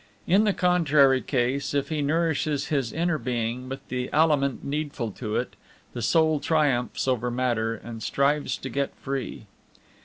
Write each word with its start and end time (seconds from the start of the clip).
In 0.25 0.45
the 0.45 0.51
contrary 0.53 1.21
case, 1.21 1.75
if 1.75 1.89
he 1.89 2.01
nourishes 2.01 2.69
his 2.69 2.91
inner 2.91 3.19
being 3.19 3.69
with 3.69 3.87
the 3.89 4.11
aliment 4.11 4.63
needful 4.63 5.11
to 5.11 5.35
it, 5.35 5.55
the 5.93 6.01
soul 6.01 6.39
triumphs 6.39 7.07
over 7.07 7.29
matter 7.29 7.75
and 7.75 8.01
strives 8.01 8.57
to 8.57 8.69
get 8.69 8.95
free. 8.95 9.45